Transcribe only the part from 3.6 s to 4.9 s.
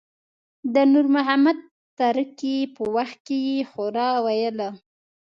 هورا ویله.